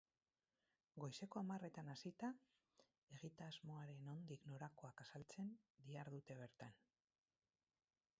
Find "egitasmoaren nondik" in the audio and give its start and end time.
3.17-4.47